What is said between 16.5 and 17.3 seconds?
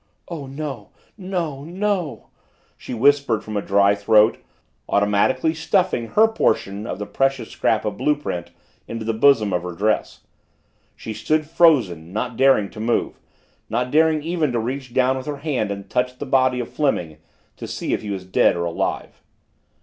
of Fleming